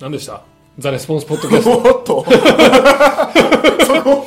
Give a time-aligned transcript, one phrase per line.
[0.00, 0.42] 何でした？
[0.78, 1.72] ザ・レスポンスポッドキャスト。
[1.78, 2.24] おっと。
[3.84, 4.26] そ こ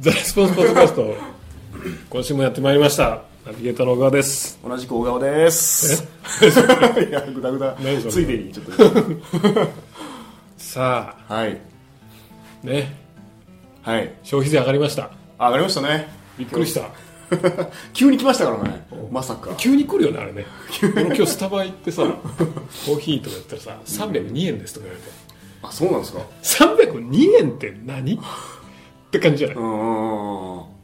[0.00, 1.16] ザ・レスポンスポッドキャスト。
[2.10, 3.22] 今週もやってまいりました。
[3.44, 4.58] ナビゲーターの小川です。
[4.66, 6.04] 同じく小川です。
[6.40, 7.22] いや
[8.08, 8.72] ついでにちょっと。
[10.56, 11.60] さはい。
[12.62, 12.96] あね。
[13.82, 14.12] はい。
[14.22, 15.10] 消費税上がりました。
[15.38, 16.08] あ上がりましたね。
[16.38, 16.82] びっくりした
[17.92, 18.86] 急に来ましたからね。
[19.10, 19.54] まさか。
[19.56, 20.46] 急に来るよねあれね。
[20.94, 22.02] 俺今日スタバ行ってさ
[22.86, 25.10] コーヒーとか言ったらさ302円ですとか言われて。
[25.62, 26.20] あそうなんですか。
[26.42, 28.14] 302円って何？
[28.14, 28.18] っ
[29.10, 29.56] て感じじゃない、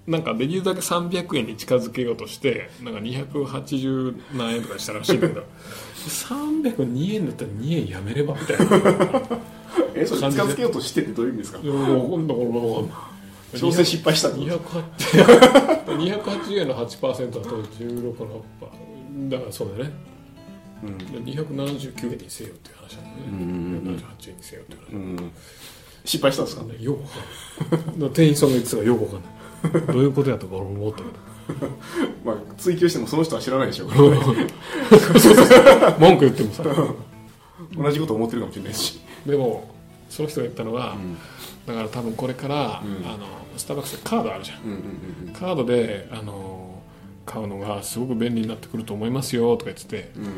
[0.07, 5.43] なんかできるだけ300円に近づけようとしてなんか280何円とかにしたらしいんだけど。
[6.07, 9.23] 302円だったら2円やめればみたいな。
[9.95, 11.59] えそれ近づけようとしてってどういう意味ですか？
[11.63, 12.89] いやもう今度これ
[13.59, 19.93] 調整失敗したってこと280円の8%だと16の8%だからそうだよね、
[21.13, 25.33] で279円にせよっていう話なんだね、78円にせよっていう話、うん。
[26.05, 26.65] 失敗したんですか？
[26.79, 27.09] よくわ
[27.83, 28.11] かんない。
[28.11, 29.27] 店員さんが言ってたからよくわかんな
[29.81, 29.87] い。
[29.93, 31.11] どういうことやとか俺も思ったけど。
[32.25, 33.89] まあ追求してもその人は知らないでしょう。
[35.99, 36.63] 文句言ってもさ。
[37.77, 39.01] 同じこと思ってるかもしれないし。
[39.27, 39.69] でも
[40.09, 40.97] その人が言ったのは、
[41.71, 43.19] だから多分これから、あの
[43.57, 44.77] スターバックスでカードあるじゃん、うんうん
[45.27, 46.83] うんカードであの
[47.27, 50.33] 買うのがすごく便利になってくると思いますよとか言っててうんうん。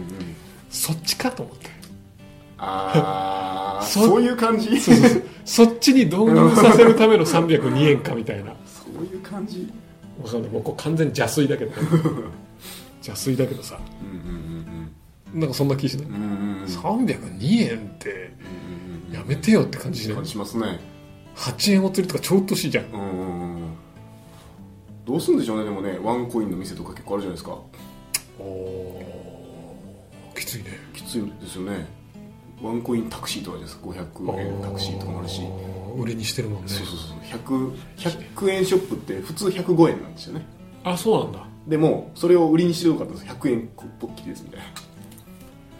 [0.68, 1.70] そっちかと思って。
[2.58, 4.68] ああ そそういう感じ？
[5.44, 8.52] そっちに導入させるための302円かみたいな。
[8.66, 9.68] そういう感じ？
[10.22, 10.50] わかんない。
[10.50, 11.76] もうこれ完全に邪推だけどね。
[13.04, 13.78] 邪推だけどさ。
[14.02, 14.92] うんうん
[15.40, 16.28] なんかそんな気しない、うんうんうん。
[16.28, 16.30] う
[16.60, 18.32] ん302円って
[19.10, 20.14] やめてよって感じしない？
[20.16, 20.78] 感じしますね
[21.36, 22.84] 8円お釣りとか超うっとしいじゃん。
[22.86, 23.74] うん
[25.04, 27.58] どうするんでしょうねでもねワンコインの店とか結構あるじゃないですか。
[28.38, 29.02] お
[30.36, 30.70] きついね。
[30.94, 31.86] きついですよね。
[32.62, 33.86] ワンコインタクシーとかですか。
[33.86, 35.42] 500円タクシーとかもあるし。
[35.98, 36.68] 売りにしてるもんね。
[36.68, 40.46] そうそうそう 100, 100円ショップって普通105円なんですよね。
[40.84, 41.46] あそうなんだ。
[41.66, 43.26] でもそれを売りにしてよかったんです。
[43.26, 43.68] 100円
[43.98, 44.66] ポッキリですみたいな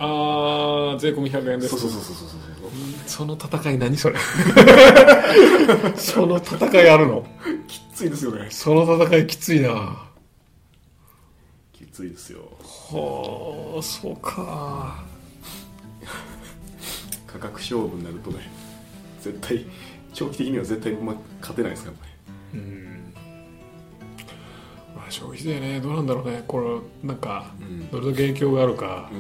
[0.05, 1.71] ああ税込み100円です。
[1.71, 2.41] そうそうそうそうそうそう。
[3.07, 4.17] その戦い何それ？
[5.97, 7.25] その戦いあるの？
[7.69, 8.49] きついですよね。
[8.51, 9.69] その戦いきついな。
[9.71, 10.07] は
[11.73, 12.41] きついですよ。
[12.61, 15.05] あそうか。
[17.27, 18.51] 価格勝負になるとね
[19.23, 19.65] 絶対
[20.13, 22.13] 長期的には絶対ま勝てないですからね。
[22.55, 22.89] うん。
[22.91, 22.92] まあ
[25.13, 26.43] 消費税ねどうなんだろうね。
[26.49, 27.91] これなんかうん。
[27.91, 29.11] どれだけ影響があるか。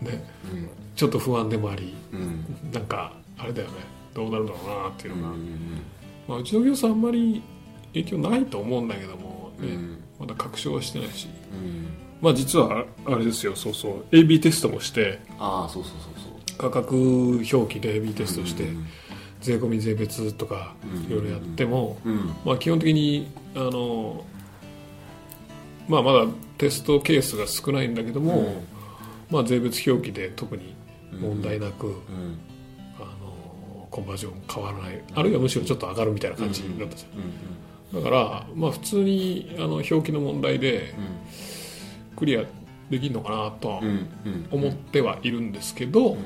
[0.00, 0.24] ね。
[0.52, 0.68] うん。
[0.96, 1.94] ちょっと不安でもあり
[2.72, 3.74] なんかあれだよね。
[4.14, 5.34] どうなるだろうなっていううんのが、
[6.28, 7.42] まあ、うちの業者あんまり
[7.92, 9.68] 影響ないと思うんだけども、ね。
[9.68, 9.98] うん。
[10.18, 11.28] まだ確証はしてないし。
[11.52, 11.86] うん。
[12.20, 13.54] まあ実はあれですよ。
[13.54, 14.04] そうそう。
[14.10, 15.20] AB テストもして。
[15.38, 16.58] ああそうそうそうそう。
[16.58, 18.64] 価格表記で AB テストして。
[18.64, 18.86] うん
[19.40, 21.04] 税込み税別とかうん。
[21.04, 22.34] いろいろやっても、うん。
[22.44, 24.24] まあ、基本的にあの、
[25.88, 26.26] まあ、まだ
[26.58, 28.66] テストケースが少ないんだけども、うん。
[29.30, 30.74] まあ、税別表記で特に
[31.20, 32.38] 問題なく、うん。
[32.98, 35.02] あのコンバージョン変わらない。
[35.14, 40.94] あるいはむしろちょっと上がるみたいな感じだったじゃん、だから、まあ、普通にあの表記の問題で
[42.16, 42.44] クリア
[42.90, 43.80] できるのかなとは
[44.50, 46.16] 思ってはいるんですけど、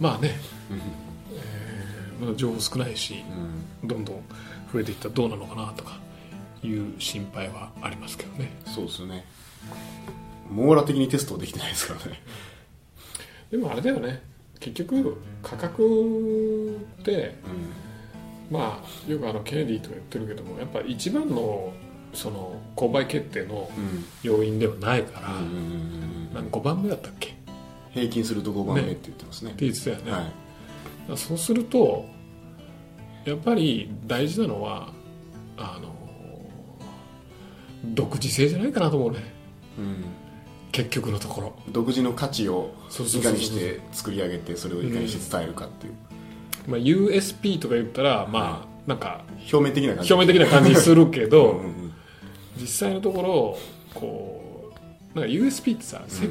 [0.00, 0.36] まあね、
[2.20, 3.22] まだ情報少ないし
[3.82, 4.22] うんどんどん
[4.72, 5.98] 増えていったらどうなのかなとか
[6.62, 8.50] いう心配はありますけどね。
[8.66, 9.24] そうですよね。
[10.50, 12.20] 網羅的にテストはできてないですからね。
[13.50, 14.22] でもあれだよね。
[14.60, 17.36] 結局価格って
[18.50, 21.72] まあよくあのケネディとか言ってるけどもやっぱ一番の
[22.12, 24.04] その購買決定のうん。
[24.22, 27.30] 要因ではないから、うんうんうんうん何5番目だったっけ？
[27.30, 27.32] っ
[27.94, 29.52] 平均すると5番目って言ってますね。
[29.52, 30.32] て言ってたよね、はい
[31.16, 32.04] そうすると
[33.24, 34.92] やっぱり大事なのは
[35.56, 35.94] あの
[37.84, 39.18] 独自性じゃないかなと思うね。
[39.78, 40.04] うん。
[40.72, 41.52] 結局のところ。
[41.70, 45.94] 独自の価値をいかにして作り上げてそれをいかにして伝えるかっていう。
[46.66, 50.12] まあ、USP とか言ったらまあなんか表面的な感じ。
[50.12, 51.92] 表面的な感じするけど、うんうんうん。
[52.58, 53.58] 実際のところ
[53.94, 54.47] こう
[55.14, 56.26] なんか USP ってさ、せ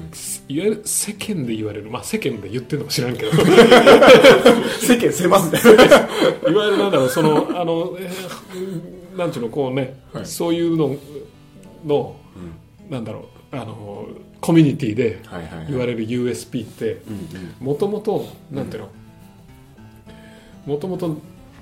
[0.47, 3.31] いわゆる世間で言われるまあ世間で言ってるのか知らんけど。
[4.79, 10.25] 世間狭すみたいわゆるなんだろうその あの、えーなんちゅうのこうね、はい。
[10.27, 10.95] そういうの
[11.85, 12.15] の、
[12.87, 14.07] なんだろうあの
[14.39, 15.67] コミュニティではいはいはい。
[15.69, 18.89] 言われる USP ってうんもともとなんていうの
[20.67, 21.17] もともと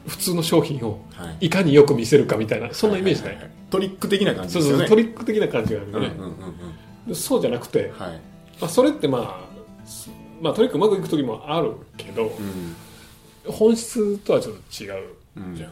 [0.05, 1.45] 普通の商品をはい。
[1.45, 3.37] いかによく見せるかみたいなそんなイメージない,、
[3.69, 4.87] トリック的な感じそうですよね。
[4.87, 6.33] そうトリック的な感じがあるよね、うんうんうんうん。
[6.33, 6.64] で
[7.13, 8.21] そうじゃなくて、はい。
[8.59, 9.39] まあ、それってま
[9.83, 10.09] あす
[10.41, 13.51] まあとにかくうまくいく時もあるけど、うん。
[13.51, 15.03] 本質とはちょっと違う
[15.37, 15.71] うんじゃん、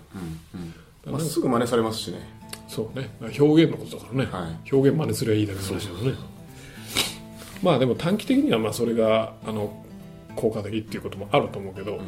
[0.54, 0.62] うん。
[1.08, 1.14] うん。
[1.14, 2.20] まあ、すぐ真似されますしね。
[2.68, 3.10] そうね。
[3.40, 4.74] 表現のことだからね、はい。
[4.74, 6.18] 表現真似すればいいだけの話だよね。
[7.62, 9.86] まあでも短期的にはまあそれがあの
[10.36, 12.04] 効果的っていうこともあると思うけど、やっう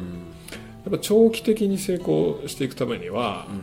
[0.90, 3.56] んぱ長期的に成功していくためには、うん。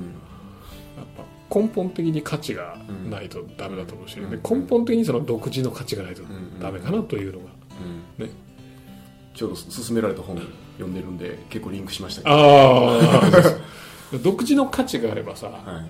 [0.97, 2.77] やっぱ根本的に価値が
[3.09, 6.23] ないとダメだと思うし、根本的にその独自の価値がないと
[6.59, 7.45] ダメかなというのが、
[8.17, 8.25] うん。
[8.25, 8.31] ね。
[9.33, 10.37] ちょうど勧められた本
[10.77, 12.35] 読んでるんで結構リンクしましたけど。
[12.35, 12.99] あ
[14.15, 15.83] あ 独自の価値があればさは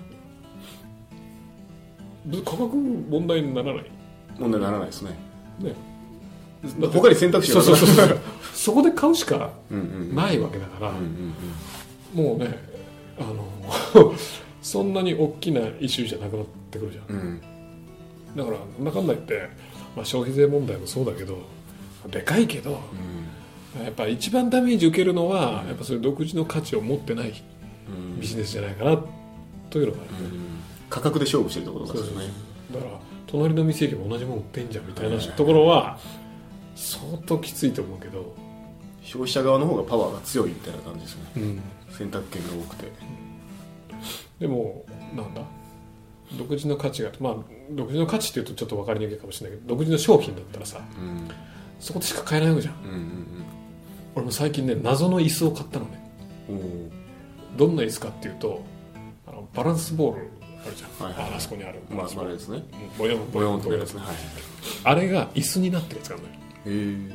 [2.30, 2.36] い。
[2.44, 3.90] 価格問題にならない？
[4.38, 5.10] 問題にならないですね。
[5.60, 5.74] ね。
[6.92, 8.06] 他に選択肢がそうそうそう。
[8.08, 8.14] な
[8.54, 9.50] そこで買うしか
[10.14, 10.92] ないわけだから、
[12.14, 12.58] もうね
[13.18, 14.14] あの
[14.64, 17.16] そんなに大きなイシューじゃなくなってくるじゃん。
[17.16, 17.20] うん。
[17.20, 17.40] うん
[18.34, 19.48] だからなんだかんだ言って、
[19.94, 21.38] まあ、消費税問題もそうだけど
[22.10, 22.80] でかいけど
[23.80, 27.32] やっぱ一番ダメージ受けるのは、やっぱそういう独自の価値を持ってない
[27.88, 28.20] うん。
[28.20, 28.98] ビジネスじゃないかな
[29.70, 30.40] というのがある、うん。
[30.90, 32.26] 価格で勝負してるってことですよね。
[32.72, 35.98] だから隣の店行けば同じもん売ってんじゃんみたいなところは
[36.74, 38.34] 相当きついと思うけど、
[39.02, 41.30] 消費者側の方がパワーが強いみたいな感じですよね。
[41.36, 42.92] うん、選択権が多くて
[44.38, 44.84] でも
[45.16, 45.42] なんだ？
[46.38, 47.36] 独自の価値がまあ
[47.70, 51.28] 独自の価値っていうとちょっと分かりにくいかもしれないけど独自の商品だったらさうん。
[51.80, 52.74] そこでしか買えないわけじゃん。
[52.84, 53.26] うんうん
[54.16, 56.10] 俺も最近ね謎の椅子を買ったのね。
[56.48, 56.90] うん
[57.56, 58.62] どんな椅子かっていうと
[59.26, 60.30] あのバランスボール
[60.64, 61.34] あるじゃん、はいはいはい。
[61.34, 61.80] ああそこにある。
[61.90, 62.28] まあバランスボール。
[62.28, 62.56] あれですね。
[62.56, 63.68] うんボヨンボヨンと。
[63.70, 64.00] かですね。
[64.00, 64.16] はい
[64.84, 67.10] あれが椅子になってるやつがあるのよ、へ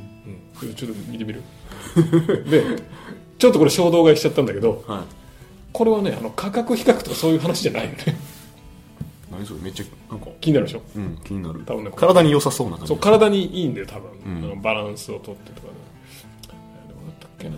[0.62, 1.42] えうん、ちょっと見てみる？
[2.50, 2.64] で
[3.40, 5.19] ちょっとこれ衝動買いしちゃったんだけどはい
[5.72, 7.98] これはねあの価格比較とかそういう話じゃないよね。
[9.32, 9.60] 何それ？
[9.62, 10.28] めっちゃなんか。
[10.42, 10.82] 気になるでしょ？
[10.96, 11.64] うん気になる。
[11.66, 12.88] 多分ね体に良さそうな感じ。
[12.90, 14.44] そう体にいいんだよ多分、うん。
[14.44, 15.74] あのバランスをとってとかね。
[16.48, 17.56] えーどうだったっけな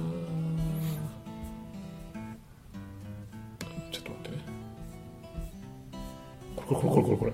[3.91, 4.43] ちょっと待ってね。
[6.55, 7.33] これこれこれこれこれ、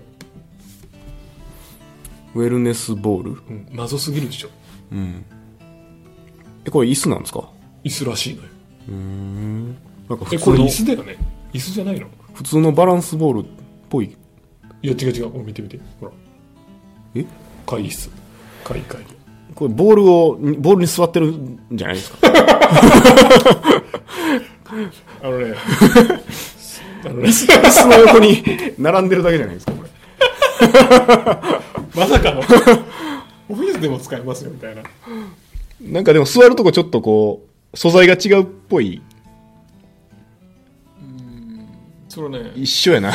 [2.35, 3.31] ウェルネスボール？
[3.31, 4.49] うん、謎すぎるでしょ。
[4.91, 5.25] うん。
[6.65, 7.49] えこれ椅子なんですか？
[7.83, 8.49] 椅子らしいのよ。
[8.89, 9.77] うーん
[10.09, 11.17] なんか普えこれ通の椅子だよね。
[11.53, 12.07] 椅子じゃないの？
[12.33, 13.49] 普通のバランスボールっ
[13.89, 14.05] ぽい。
[14.81, 15.29] いや違う違う。
[15.43, 15.79] 見てみて。
[15.99, 16.11] ほら。
[17.15, 17.25] え？
[17.65, 18.09] 会議室。
[18.63, 19.01] 会会。
[19.03, 19.07] 議
[19.55, 22.17] これボールをボールに座ってるんじゃないですか？
[25.23, 25.55] あのね
[27.05, 27.29] あのね。
[27.29, 27.31] 椅
[27.71, 28.43] 子の横に
[28.77, 29.89] 並んでるだけじゃないですかこれ。
[32.01, 32.41] まさかの。
[33.49, 34.83] オフィスでも使えますよみたいな。
[35.81, 39.01] なんかでも座るとこちょっとこう素材が違うっぽい
[42.17, 42.51] それね。
[42.55, 43.13] 一緒やな。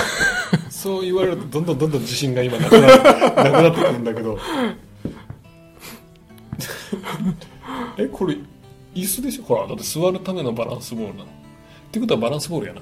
[0.71, 4.39] そう言われるとどんどんどんどん自信が今なくななくなってくるんだけど。
[7.99, 8.37] えこれ
[8.95, 9.43] 椅子でしょ？
[9.43, 11.27] ほらだって座るためのバランスボールなの。
[11.27, 11.27] っ
[11.91, 12.81] てことはバランスボールやな。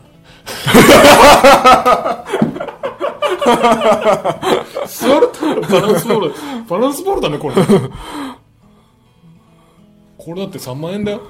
[4.86, 6.34] 座るためのバランスボール。
[6.68, 7.54] バランスボールだねこれ。
[10.18, 11.22] これだって3万円だよ。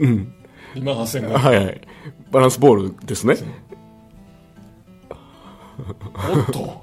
[0.00, 0.34] うん。
[0.74, 1.80] 2万8000円はいはい。
[2.32, 3.36] バランスボールですね
[5.88, 6.82] おっと。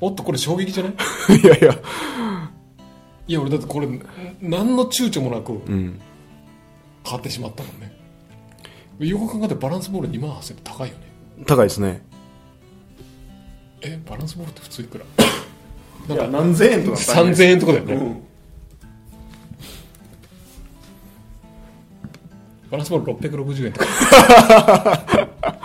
[0.00, 0.94] おっとこれ衝撃じゃない？
[1.42, 1.78] いやいや。
[3.28, 3.88] いや俺だってこれ
[4.40, 6.00] 何の躊躇もなくうん。
[7.04, 7.92] 買ってしまったもんね。
[8.98, 11.00] よく考えてバランスボール2万8000円って高いよね。
[11.46, 12.02] 高いですね。
[13.80, 16.14] えバランスボールって普通いくら？
[16.14, 18.20] いや何千円とか3000円とかだよね、
[22.70, 23.12] バランスボール
[23.44, 23.86] 660円とか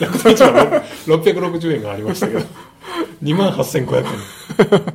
[0.00, 2.40] 楽天市は660円がありましたけど。
[3.22, 4.94] 2万8500円。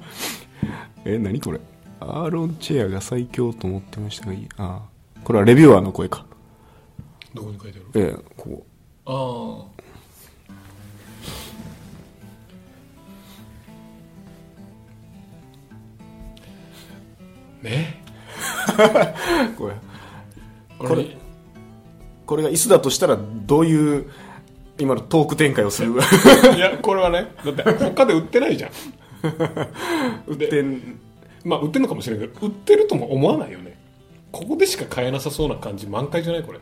[1.15, 1.59] え何これ？
[1.99, 4.47] アーロンチェアが最強と思ってましたがいい。
[4.57, 6.25] ああこれはレビュアーの声か。
[7.33, 8.05] どこに書いてある？
[8.07, 8.65] ええこ
[9.05, 9.83] ああ
[17.63, 18.01] ね？
[19.53, 19.75] う これ。
[20.79, 21.17] これ
[22.25, 24.09] これが椅子だとしたらどういう
[24.79, 25.93] 今のトーク展開をする。
[26.55, 28.71] いやこれはねだって他で売ってないじゃん。
[30.27, 30.99] 売って展
[31.45, 33.77] まあ売ってるのかもしれないけど売ってるとも思わないよね。
[34.31, 36.43] ここでしか買えなさそうな感じ満開じゃない？
[36.43, 36.59] これ。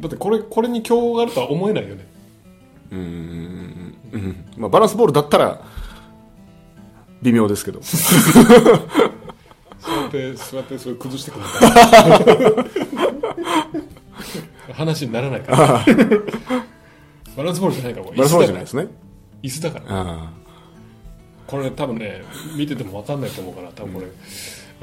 [0.00, 2.06] だってこれこれに競合があるとは思えないよね。
[2.92, 5.60] うーんうんまあバランスボールだったら
[7.22, 7.80] 微妙ですけど。
[9.80, 11.44] 座って座ってそれ崩してくる
[14.78, 15.84] 話にならないから。
[17.36, 18.86] バランスボールじゃないからこれバランスボールじゃないですね。
[19.42, 19.84] 椅子だから。
[19.88, 20.32] あ
[21.46, 22.22] これ多分ね
[22.56, 24.06] 見てても分かんないと思うから多分これ、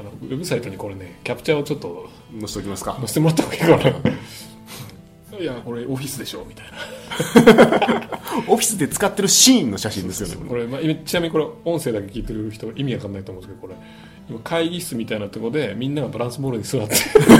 [0.00, 2.96] あのウェブサイトにこれねキャプチャーをちょっと載せておきますか。
[2.98, 5.38] 載せてもらった方がいいかな。
[5.38, 8.10] いやこれオフィスでしょみたいな。
[8.48, 13.86] オフィスで使ってるシーンの写真ですよねこれ、まあ、ちなみにこれ音声だけ聞いてる人意味わかんないと思うんですけどこれ。
[14.28, 16.96] 今会議室みたいなところでみんながバランスボールに座って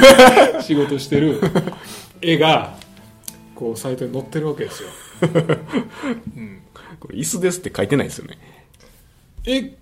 [0.63, 1.41] 仕事してる
[2.21, 2.77] 絵が
[3.55, 4.89] こうサイトに載ってるわけですよ。
[7.01, 8.39] これ椅子ですって書いてないですよね。
[9.45, 9.77] え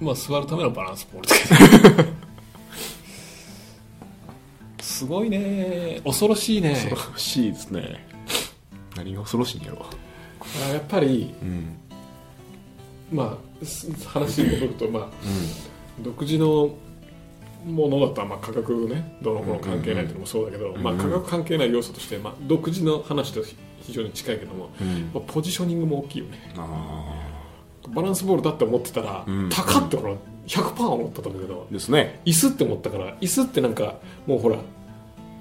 [0.00, 2.08] まあ座るためのバランスボールって書いてある
[4.80, 6.00] すごいね。
[6.04, 6.74] 恐ろしいね。
[6.74, 8.06] 恐ろしいですね。
[8.96, 9.86] 何が恐ろしいんやろ
[10.66, 11.76] あやっぱりうん。
[13.12, 15.08] まあす話に戻るとまあ、
[16.00, 16.70] 独自の
[17.68, 23.42] ものだったらまあ価格ねどうのこうの関係ないっていうのもそうだけど、まあ、価格関係ない要素として、まあ、独自の話と
[23.82, 25.10] 非常に近いけども、うん。
[25.14, 26.52] まあポジショニングも大きいよね。
[26.56, 27.14] あ
[27.88, 29.48] バランスボールだって思ってたら、うん。
[29.48, 32.20] 高って俺は100%思ったと思うけどあですね。
[32.24, 34.56] 椅子って思ったから椅子ってなんかもうほら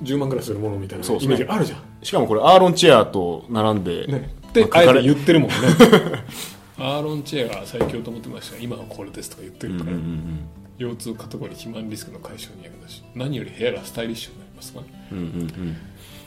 [0.04, 1.80] 10万ぐらいするものみたいなイメージがあるじゃん。
[2.04, 5.02] しかもこれアーロンチェアと並んで、ね、ってまあえて。
[5.02, 5.56] 言ってるもんね。
[6.80, 8.56] アーロンチェアが最強と思ってました。
[8.56, 10.40] が今はこれですとか言ってうんうんるから、うん
[10.78, 15.48] 腰痛カテゴリー肥満リスクの解消に役立ち何より部屋がスタイリッシュになりますからうんうんうん。
[15.48, 15.56] だか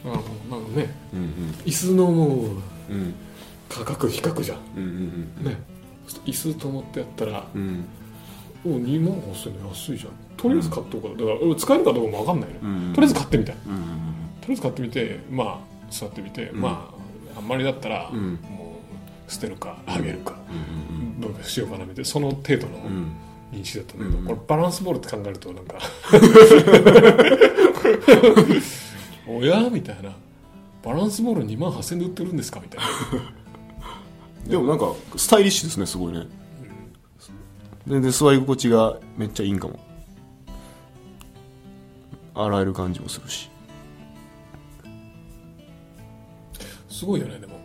[0.04, 0.22] らも
[0.58, 1.54] うなんかねうん。
[1.64, 2.46] 椅子のもううん。
[2.46, 3.14] うん
[3.68, 4.58] 価格比較じゃん。
[4.76, 4.82] うん
[5.38, 5.56] うんね。
[6.26, 7.84] 椅子と思ってやったらうん。
[8.64, 10.12] お2万8000円安いじゃん。
[10.36, 13.82] とりあえず買っとこうかだから俺使えるかどうかも分かんないの、うんとりあえず買ってみたいとうんり
[14.48, 16.90] あえず買ってみてまあ座ってみて、ま
[17.36, 18.32] ああんまりだったら、うん。
[18.34, 18.80] も
[19.28, 21.20] う捨てるかあげるか、うん。
[21.20, 22.04] どうかしようかなみたいな。
[22.04, 23.12] その程度のうん
[23.52, 24.24] 認識だったんだけど、うん。
[24.26, 25.78] これバランスボールって考えるとなんか
[29.28, 29.68] おや？
[29.70, 30.10] みたいな。
[30.82, 32.60] バランスボール2万8000円で売ってるんですか？
[32.60, 32.86] みたいな。
[34.50, 36.26] でもなんかスタイリッシュですねすごいね。
[37.86, 39.78] 全然座り心地がめっちゃいいんかも。
[42.34, 43.50] 洗える感じもするし。
[46.88, 47.58] すごいよねでも。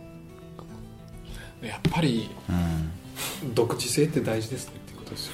[1.62, 2.28] やっぱり
[3.54, 4.74] 独自性って大事ですね
[5.06, 5.32] ことですよ。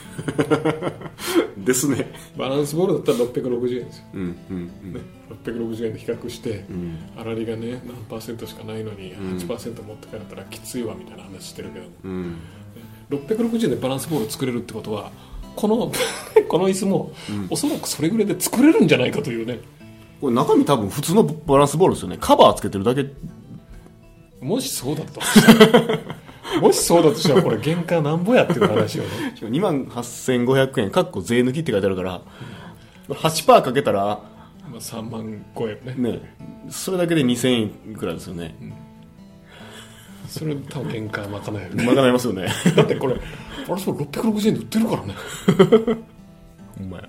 [1.65, 2.13] ですね。
[2.37, 5.01] バランスボールだったら660円ですよ、うんうんね、
[5.45, 6.99] 660円で比較してうん。
[7.17, 9.13] 粗利がね何パーセントしかないのにん。
[9.39, 12.37] 8%持って帰ったらきついわみたいな話してるけどうん。
[13.11, 15.11] 660円でバランスボール作れるってことは
[15.57, 15.93] この
[16.49, 17.13] この椅子も、
[17.51, 19.61] おそらくそれぐらいで作れるんじゃないかというね。
[20.21, 22.17] これ中身多分普通のバランスボールですよね。
[22.21, 23.07] カバーつけてるだけ。
[24.41, 25.99] もしそうだとしたら
[26.61, 29.35] もしそうだとしたらこれ原価なんぼやっていう話よね。
[29.41, 32.21] 2万8500円かっこ税抜きって書いてあるから
[33.09, 34.21] 8%かけたら
[34.71, 36.11] まあ3万超えるね。
[36.13, 36.37] ね
[36.71, 38.55] それだけで2000円くらいですよね。
[40.29, 41.85] それ多分原価賄えるね。
[41.85, 42.49] まかないますよね。
[42.75, 43.21] だってこれバ
[43.69, 45.15] ランスボール660円で売ってるからね。
[46.79, 47.09] ほんまや。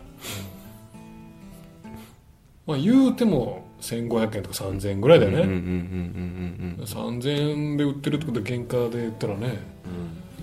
[2.65, 9.59] まあ言うても1500円とか3000円ぐらいだよね、うんうんうんうんうん3000円で売ってるってことで原価で言ったらね。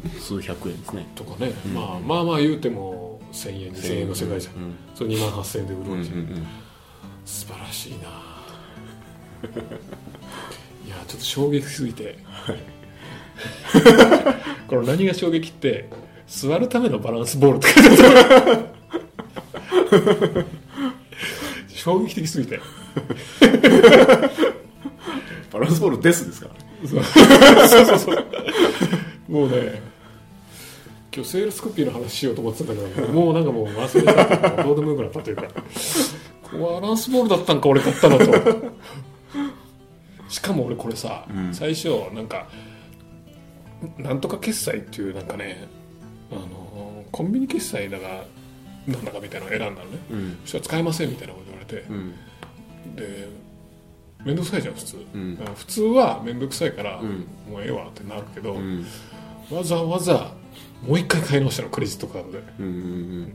[0.05, 0.21] うん。
[0.21, 1.07] 数百円ですね。
[1.15, 4.75] とかね、まあ、まあまあ言うても1000円2000円の世界じゃん、うん。
[4.95, 6.47] それ2万8000円で売るわけじゃん、うんうん
[7.25, 7.99] 素晴らしいな。
[10.85, 12.19] いやちょっと衝撃すぎて、
[14.67, 15.89] これ何が衝撃って
[16.27, 18.41] 座るためのバランスボールって書いてあ
[20.37, 20.47] る
[21.83, 22.61] 衝撃的すぎて。
[25.53, 26.55] バランスボールですですから
[26.89, 27.05] そう。
[27.85, 28.27] そうそう
[29.29, 29.83] もうね
[31.13, 34.63] 今日セールスコピーの話しようと思ってたんだけどもうなんかもう忘れた。
[34.63, 35.43] どうでもよくなったというか。
[36.53, 38.27] バランスボールだったんか俺買ったのと。
[40.29, 41.55] しかも俺これさ、うん。
[41.55, 42.47] 最初なんか
[43.99, 45.67] なんとか決済っていうなんかね
[46.31, 48.25] あのコンビニ決済だが
[48.87, 50.39] なんだかみたいなのを選んだのね、うん。
[50.45, 52.15] そしたら使えませんみたいなこと言われて、うん。
[52.97, 53.29] で
[54.25, 54.97] 面倒くさいじゃん普通、
[55.55, 57.27] 普通は面倒くさいから、ん。
[57.49, 58.85] もうええわってなるけど、うん。
[59.51, 60.33] わざわざ
[60.87, 62.43] もう一回買い直したのクレジットカードで。
[62.59, 63.33] うんうん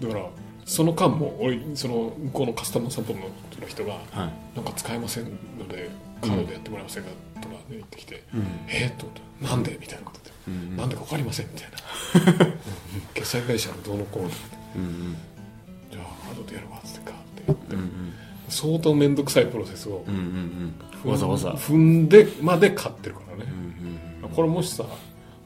[0.00, 0.26] だから
[0.64, 3.20] その間も俺その向こうのカスタマーサポー
[3.50, 5.24] トの人がはい「なんか使えません
[5.58, 5.90] ので
[6.22, 7.10] カードでやってもらえませんか?」
[7.42, 8.46] とか、ね、言ってきて「うん。
[8.68, 12.46] えっ?」と思って「なんで?」みたいなことでうん「なんでか分かりません」みたいな。
[13.12, 14.30] 決済会社のどうのこうの
[14.76, 15.16] うん
[15.90, 17.90] じゃあ後でやるわっつってかって言って、うんうん
[18.50, 21.10] 相当面倒くさいプロセスをうんうんうん。
[21.12, 21.50] わざわざ。
[21.50, 23.44] 踏んでまで買ってるからね。
[24.24, 24.84] う、んこれもしさ、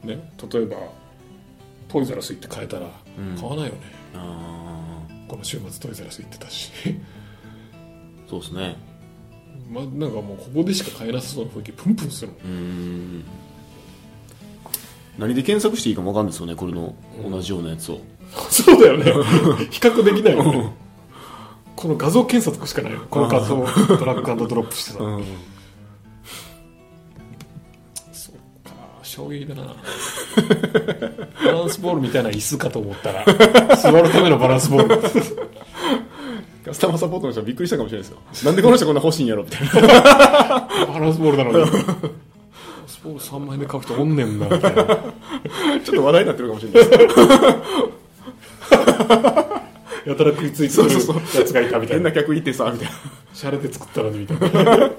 [0.03, 0.75] ね、例えば
[1.87, 2.87] トイザラス行って買えたら
[3.17, 3.39] うん。
[3.39, 3.79] 買わないよね、
[4.15, 6.71] あこの週末トイザラス行ってたし。
[7.75, 8.75] あそうですね。
[9.71, 12.37] まなんかもうここでしか買えなさそうな雰囲気プンプンするもん。
[12.43, 13.23] うん
[15.19, 18.01] 何で検索していいかもわかんないですよねこれの同じようなやつを。
[18.49, 19.05] そうだよね。
[19.69, 20.73] 比較できないよね
[21.75, 23.67] この画像検索しかないのこの画像を
[23.99, 25.03] ドラッグアンドドロップしてた。
[25.03, 25.25] うん。
[28.11, 28.35] そう
[28.67, 29.75] か衝撃だな。
[31.45, 33.25] バランスボールみたいな椅子かと思ったら
[33.75, 34.99] 座るためのバランスボール。
[36.65, 38.45] カスタマーサポートの人はびっくりしたかもしれないですよ。
[38.45, 39.73] なんでこの人こんな欲しいんやろみたいな。
[40.87, 41.55] バランスボールなのに。
[42.87, 44.83] スボール3万円で買う人おんねんなみたいな。
[44.85, 47.05] ちょっと話題になってるかもしれないです
[50.05, 50.91] やたら食いついてくる
[51.39, 52.03] やつがいたみたいな。
[52.03, 52.93] 変な客いてさみたいな。
[53.33, 54.91] シャレで作ったのにみたいな。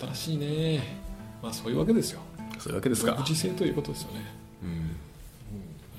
[0.00, 1.00] 新しいね。
[1.42, 2.20] まあそういうわけですよ。
[2.58, 3.12] そういうわけですか。
[3.12, 4.26] 独自性ということですよね。
[4.62, 4.88] うん。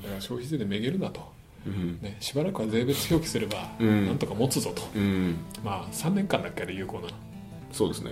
[0.03, 1.31] だから消費税でめげるなと、
[1.65, 1.99] うん。
[2.01, 4.07] ね、しばらくは税別表記すれば、うん。
[4.07, 4.83] なんとか持つぞと。
[4.95, 5.37] うん。
[5.63, 7.07] まあ3年間だっけあれ有効な。
[7.07, 7.09] の
[7.71, 8.11] そうですね。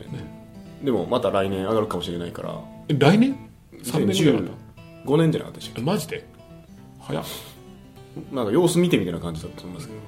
[0.83, 2.59] でもまた来年上がるかもしれないから。
[2.88, 3.38] え来年
[3.83, 4.53] ？3年ぐらいだっ
[5.06, 6.27] 5年じゃなかったでしたったマジで？
[7.00, 7.24] 早っ。
[7.24, 10.00] けなんか様子見てみたいな感じだったと思いますけど。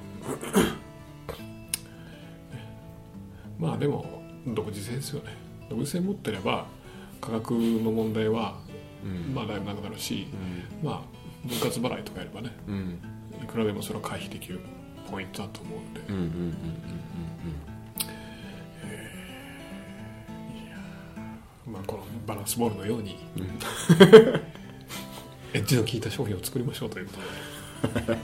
[3.58, 5.36] まあでも独自性ですよね。
[5.68, 6.66] 独自性持ってれば
[7.20, 8.58] 価格の問題は
[9.04, 9.34] うん。
[9.34, 10.26] まあだいぶなくなるし、
[10.82, 11.02] まあ
[11.46, 12.74] 分割払いとかやればねうん。
[12.74, 12.98] うん
[13.42, 14.60] いくらでもそれは回避できる
[15.10, 16.22] ポイントだと思うんで、うんうん
[21.66, 23.16] うんまあ、このバランスボールのように、
[25.52, 27.20] エッジの効いた商品を作りましょうということ
[28.00, 28.20] で。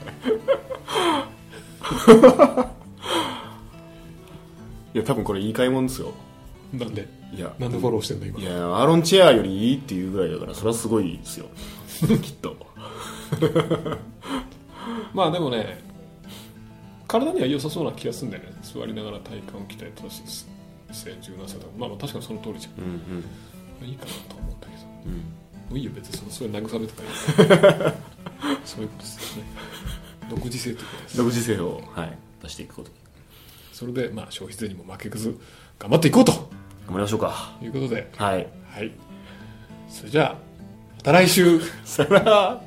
[4.93, 6.13] いや多分これいい買い物ですよ。
[6.73, 7.07] なんで？
[7.33, 7.53] いや。
[7.59, 8.39] なんでフォローしてんの今？
[8.39, 11.47] いやアーロンチェアよりいいっていうぐらいだからそれはすごいですよ。
[12.21, 12.55] きっと。
[15.13, 15.83] まあでもね
[17.07, 18.51] 体には良さそうな気がするんだよね。
[18.61, 20.47] 座りながら体幹を鍛えたしです
[21.21, 21.67] 柔軟さとか。
[21.77, 23.87] まあまあ確かにその通りじゃうんうん。
[23.87, 24.83] んいいかなと思うんだけど。
[25.07, 25.21] うん
[25.69, 27.93] もういいよ別にそのそれ慰めとかいい
[28.65, 29.49] そういうことですよね。
[30.29, 31.17] 独自性ということです。
[31.17, 32.91] 独自性を、はい、出していくこと。
[33.73, 35.37] それでまあ消費税にも負けず
[35.79, 36.31] 頑張っていこうと。
[36.31, 36.41] 頑
[36.87, 37.57] 張りましょうか。
[37.61, 38.09] いうことで。
[38.15, 38.47] はい。
[38.69, 38.91] はい。
[39.89, 40.35] それじゃあ
[40.97, 41.59] また来週。
[41.83, 42.61] さよなら